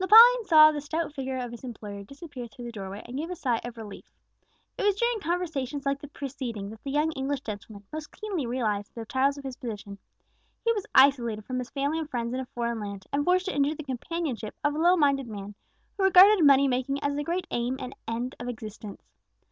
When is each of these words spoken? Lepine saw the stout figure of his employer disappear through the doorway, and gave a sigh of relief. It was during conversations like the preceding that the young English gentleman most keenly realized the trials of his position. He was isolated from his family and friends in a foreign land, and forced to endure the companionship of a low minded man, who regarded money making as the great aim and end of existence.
Lepine 0.00 0.44
saw 0.44 0.72
the 0.72 0.80
stout 0.80 1.14
figure 1.14 1.38
of 1.38 1.52
his 1.52 1.62
employer 1.62 2.02
disappear 2.02 2.48
through 2.48 2.64
the 2.64 2.72
doorway, 2.72 3.00
and 3.06 3.16
gave 3.16 3.30
a 3.30 3.36
sigh 3.36 3.60
of 3.64 3.76
relief. 3.76 4.04
It 4.76 4.82
was 4.82 4.96
during 4.96 5.20
conversations 5.20 5.86
like 5.86 6.00
the 6.00 6.08
preceding 6.08 6.70
that 6.70 6.82
the 6.82 6.90
young 6.90 7.12
English 7.12 7.42
gentleman 7.42 7.84
most 7.92 8.10
keenly 8.10 8.44
realized 8.44 8.92
the 8.92 9.06
trials 9.06 9.38
of 9.38 9.44
his 9.44 9.56
position. 9.56 9.98
He 10.64 10.72
was 10.72 10.84
isolated 10.96 11.44
from 11.44 11.60
his 11.60 11.70
family 11.70 12.00
and 12.00 12.10
friends 12.10 12.34
in 12.34 12.40
a 12.40 12.46
foreign 12.46 12.80
land, 12.80 13.04
and 13.12 13.24
forced 13.24 13.44
to 13.46 13.54
endure 13.54 13.76
the 13.76 13.84
companionship 13.84 14.56
of 14.64 14.74
a 14.74 14.78
low 14.78 14.96
minded 14.96 15.28
man, 15.28 15.54
who 15.96 16.02
regarded 16.02 16.44
money 16.44 16.66
making 16.66 16.98
as 17.04 17.14
the 17.14 17.22
great 17.22 17.46
aim 17.52 17.76
and 17.78 17.94
end 18.08 18.34
of 18.40 18.48
existence. 18.48 19.04